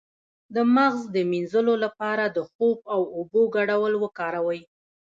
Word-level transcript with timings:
د 0.55 0.57
مغز 0.75 1.01
د 1.15 1.17
مینځلو 1.31 1.73
لپاره 1.83 2.23
د 2.27 2.37
خوب 2.51 2.77
او 2.95 3.01
اوبو 3.15 3.41
ګډول 3.55 3.93
وکاروئ 4.03 4.61